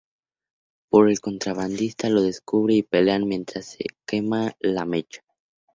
[0.89, 5.23] Pero el contrabandista lo descubre y pelean mientras se quema la mecha.